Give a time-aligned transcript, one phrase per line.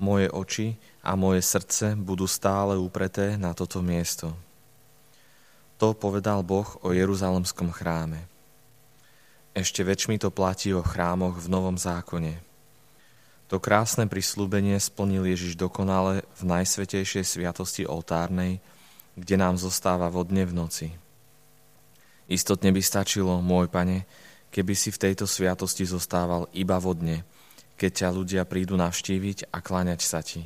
[0.00, 4.32] Moje oči a moje srdce budú stále upreté na toto miesto.
[5.76, 8.24] To povedal Boh o Jeruzalemskom chráme.
[9.52, 12.40] Ešte väčšmi to platí o chrámoch v Novom zákone.
[13.50, 18.62] To krásne prislúbenie splnil Ježiš dokonale v najsvetejšej sviatosti oltárnej,
[19.18, 20.88] kde nám zostáva vodne v noci.
[22.30, 24.06] Istotne by stačilo, môj pane,
[24.54, 27.26] keby si v tejto sviatosti zostával iba vodne,
[27.80, 30.44] keď ťa ľudia prídu navštíviť a kláňať sa ti.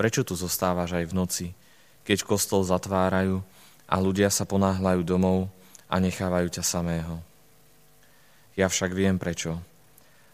[0.00, 1.46] Prečo tu zostávaš aj v noci,
[2.08, 3.44] keď kostol zatvárajú
[3.84, 5.52] a ľudia sa ponáhľajú domov
[5.92, 7.20] a nechávajú ťa samého?
[8.56, 9.60] Ja však viem prečo.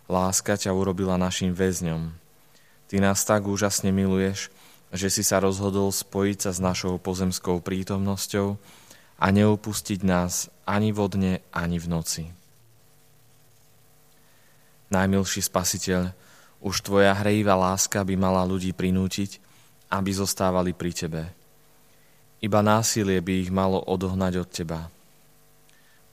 [0.07, 2.15] Láska ťa urobila našim väzňom.
[2.87, 4.55] Ty nás tak úžasne miluješ,
[4.95, 8.55] že si sa rozhodol spojiť sa s našou pozemskou prítomnosťou
[9.19, 12.44] a neupustiť nás ani vodne, ani v noci.
[14.95, 16.15] Najmilší spasiteľ,
[16.63, 19.43] už tvoja hrejivá láska by mala ľudí prinútiť,
[19.91, 21.23] aby zostávali pri tebe.
[22.39, 24.81] Iba násilie by ich malo odohnať od teba.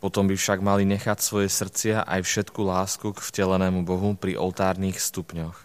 [0.01, 4.97] Potom by však mali nechať svoje srdcia aj všetku lásku k vtelenému Bohu pri oltárnych
[4.97, 5.61] stupňoch.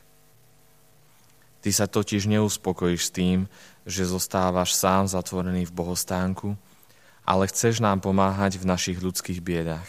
[1.65, 3.39] Ty sa totiž neuspokojíš s tým,
[3.89, 6.53] že zostávaš sám zatvorený v bohostánku,
[7.25, 9.89] ale chceš nám pomáhať v našich ľudských biedách.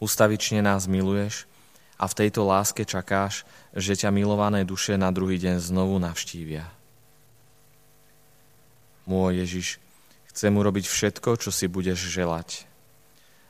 [0.00, 1.44] Ustavične nás miluješ
[2.00, 3.44] a v tejto láske čakáš,
[3.76, 6.64] že ťa milované duše na druhý deň znovu navštívia.
[9.04, 9.68] Môj Ježiš,
[10.30, 12.70] Chcem urobiť všetko, čo si budeš želať.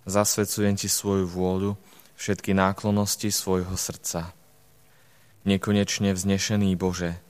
[0.08, 1.76] Zasvedcujem ti svoju vôľu,
[2.16, 4.32] všetky náklonosti svojho srdca.
[5.44, 7.20] Nekonečne vznešený Bože,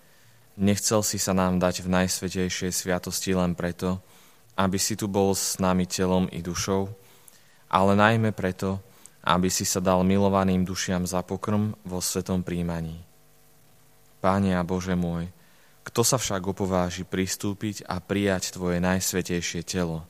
[0.54, 3.98] nechcel si sa nám dať v najsvetejšej sviatosti len preto,
[4.54, 6.86] aby si tu bol s nami telom i dušou,
[7.74, 8.78] ale najmä preto,
[9.20, 13.00] aby si sa dal milovaným dušiam za pokrm vo svetom príjmaní.
[14.20, 15.28] Páne a Bože môj,
[15.84, 20.04] kto sa však opováži pristúpiť a prijať tvoje najsvetejšie telo?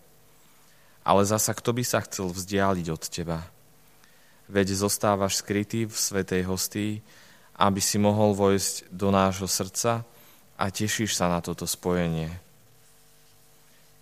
[1.07, 3.39] Ale zasa kto by sa chcel vzdialiť od teba?
[4.51, 6.93] Veď zostávaš skrytý v svetej hostii,
[7.55, 10.03] aby si mohol vojsť do nášho srdca
[10.59, 12.35] a tešíš sa na toto spojenie.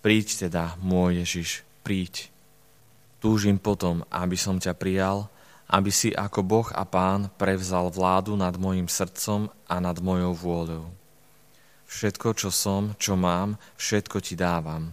[0.00, 1.50] Príď teda, môj Ježiš,
[1.84, 2.32] príď.
[3.18, 5.26] Túžim potom, aby som ťa prijal,
[5.68, 10.84] aby si ako Boh a Pán prevzal vládu nad mojim srdcom a nad mojou vôľou.
[11.88, 14.92] Všetko, čo som, čo mám, všetko ti dávam.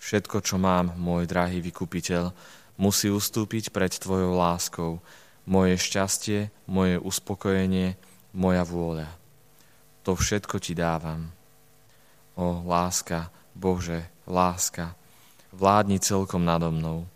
[0.00, 2.30] Všetko, čo mám, môj drahý vykupiteľ,
[2.78, 5.00] musí ustúpiť pred tvojou láskou.
[5.48, 7.96] Moje šťastie, moje uspokojenie,
[8.36, 9.08] moja vôľa.
[10.04, 11.32] To všetko ti dávam.
[12.36, 14.92] O láska, Bože, láska,
[15.56, 17.08] vládni celkom nado mnou.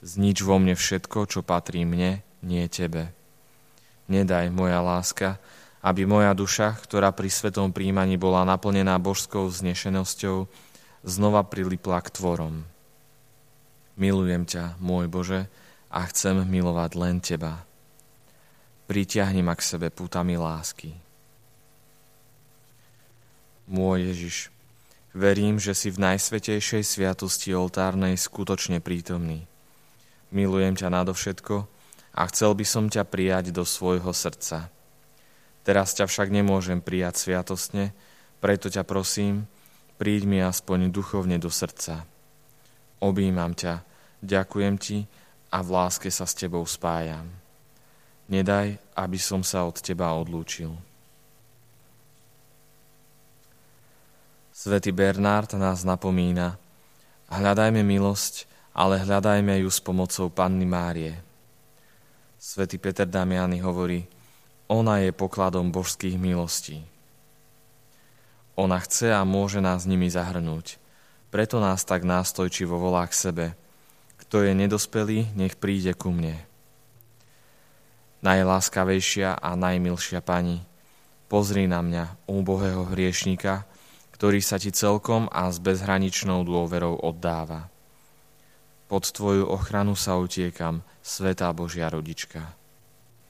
[0.00, 3.12] Znič vo mne všetko, čo patrí mne, nie tebe.
[4.08, 5.36] Nedaj, moja láska,
[5.84, 10.48] aby moja duša, ktorá pri svetom príjmaní bola naplnená božskou znešenosťou,
[11.04, 12.64] znova prilipla k tvorom.
[14.00, 15.52] Milujem ťa, môj Bože,
[15.90, 17.66] a chcem milovať len Teba.
[18.86, 20.96] Pritiahni ma k sebe pútami lásky.
[23.70, 24.36] Môj Ježiš,
[25.14, 29.49] verím, že si v najsvetejšej sviatosti oltárnej skutočne prítomný.
[30.30, 31.66] Milujem ťa nadovšetko
[32.14, 34.66] a chcel by som ťa prijať do svojho srdca–
[35.60, 37.92] Teraz ťa však nemôžem prijať sviatostne,
[38.40, 39.44] preto ťa prosím,
[40.00, 42.08] príď mi aspoň duchovne do srdca.
[43.00, 43.84] Obímam ťa,
[44.24, 45.04] ďakujem ti
[45.52, 47.28] a v láske sa s tebou spájam.
[48.32, 50.72] Nedaj, aby som sa od teba odlúčil.
[54.50, 56.56] Svetý Bernard nás napomína,
[57.32, 61.18] hľadajme milosť, ale hľadajme ju s pomocou Panny Márie.
[62.40, 64.08] Svetý Peter Damiani hovorí,
[64.70, 66.86] ona je pokladom božských milostí.
[68.54, 70.78] Ona chce a môže nás nimi zahrnúť.
[71.34, 73.46] Preto nás tak nástojčivo volá k sebe.
[74.20, 76.38] Kto je nedospelý, nech príde ku mne.
[78.20, 80.60] Najláskavejšia a najmilšia pani,
[81.26, 83.64] pozri na mňa, úbohého hriešnika,
[84.12, 87.72] ktorý sa ti celkom a s bezhraničnou dôverou oddáva.
[88.90, 92.59] Pod tvoju ochranu sa utiekam, Svetá Božia rodička.